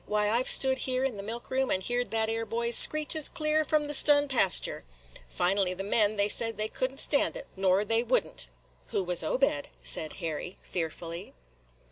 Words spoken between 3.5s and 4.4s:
from the stun